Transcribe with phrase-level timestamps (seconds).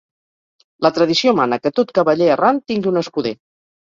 [0.85, 3.37] La tradició mana que tot cavaller errant tingui un escuder.